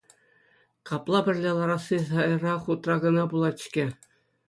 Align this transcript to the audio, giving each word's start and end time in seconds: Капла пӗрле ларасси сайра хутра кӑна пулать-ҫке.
Капла 0.87 1.19
пӗрле 1.25 1.51
ларасси 1.57 1.97
сайра 2.09 2.53
хутра 2.65 2.95
кӑна 3.05 3.23
пулать-ҫке. 3.33 3.85